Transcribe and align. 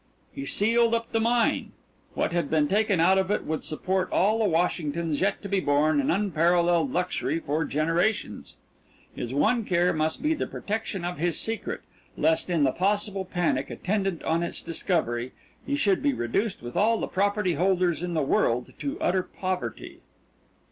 He 0.33 0.47
sealed 0.47 0.95
up 0.95 1.11
the 1.11 1.19
mine. 1.19 1.73
What 2.15 2.31
had 2.31 2.49
been 2.49 2.67
taken 2.67 2.99
out 2.99 3.19
of 3.19 3.29
it 3.29 3.45
would 3.45 3.63
support 3.63 4.11
all 4.11 4.39
the 4.39 4.45
Washingtons 4.45 5.21
yet 5.21 5.43
to 5.43 5.47
be 5.47 5.59
born 5.59 5.99
in 6.01 6.09
unparalleled 6.09 6.91
luxury 6.91 7.37
for 7.37 7.63
generations. 7.65 8.55
His 9.15 9.31
one 9.31 9.63
care 9.63 9.93
must 9.93 10.23
be 10.23 10.33
the 10.33 10.47
protection 10.47 11.05
of 11.05 11.19
his 11.19 11.39
secret, 11.39 11.81
lest 12.17 12.49
in 12.49 12.63
the 12.63 12.71
possible 12.71 13.25
panic 13.25 13.69
attendant 13.69 14.23
on 14.23 14.41
its 14.41 14.63
discovery 14.63 15.33
he 15.67 15.75
should 15.75 16.01
be 16.01 16.13
reduced 16.13 16.63
with 16.63 16.75
all 16.75 16.97
the 16.97 17.05
property 17.05 17.53
holders 17.53 18.01
in 18.01 18.15
the 18.15 18.23
world 18.23 18.73
to 18.79 18.99
utter 18.99 19.21
poverty. 19.21 19.99